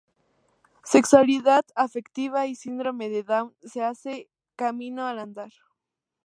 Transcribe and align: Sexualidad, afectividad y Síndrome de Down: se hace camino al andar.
Sexualidad, 0.83 1.63
afectividad 1.75 2.45
y 2.45 2.55
Síndrome 2.55 3.07
de 3.09 3.21
Down: 3.21 3.55
se 3.61 3.83
hace 3.83 4.31
camino 4.55 5.05
al 5.05 5.19
andar. 5.19 5.51